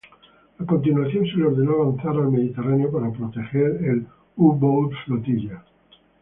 [0.57, 5.63] A continuación, se le ordenó avanzar al Mediterráneo para proteger el "U-boat Flotilla".